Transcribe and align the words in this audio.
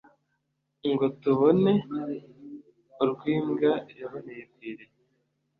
ngo 0.91 1.05
tubone 1.21 1.73
urw’imbwa 3.03 3.71
yaboneye 3.99 4.43
kw’iriba 4.51 4.95